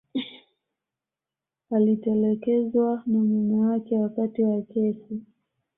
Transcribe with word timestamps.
alitelekezwa 1.71 3.03
na 3.05 3.19
mume 3.19 3.65
wake 3.65 3.95
wakati 3.97 4.43
wa 4.43 4.61
kesi 4.61 5.21